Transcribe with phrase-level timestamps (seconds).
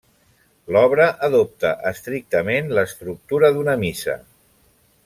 [0.75, 4.19] L'obra adopta estrictament l'estructura d'una missa.